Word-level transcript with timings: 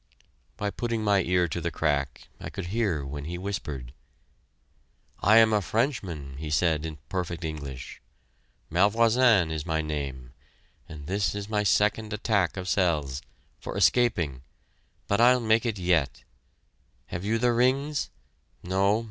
By 0.57 0.71
putting 0.71 1.03
my 1.03 1.21
ear 1.21 1.47
to 1.49 1.61
the 1.61 1.69
crack, 1.69 2.27
I 2.39 2.49
could 2.49 2.65
hear 2.73 3.05
when 3.05 3.25
he 3.25 3.37
whispered. 3.37 3.93
"I 5.19 5.37
am 5.37 5.53
a 5.53 5.61
Frenchman," 5.61 6.37
he 6.39 6.49
said 6.49 6.87
in 6.87 6.97
perfect 7.07 7.43
English; 7.45 8.01
"Malvoisin 8.71 9.51
is 9.51 9.63
my 9.63 9.83
name, 9.83 10.33
and 10.89 11.05
this 11.05 11.35
is 11.35 11.49
my 11.49 11.61
second 11.61 12.13
attack 12.13 12.57
of 12.57 12.67
cells 12.67 13.21
for 13.59 13.77
escaping 13.77 14.41
but 15.07 15.21
I'll 15.21 15.39
make 15.39 15.67
it 15.67 15.77
yet. 15.77 16.23
Have 17.13 17.23
you 17.23 17.37
the 17.37 17.53
rings? 17.53 18.09
No? 18.63 18.99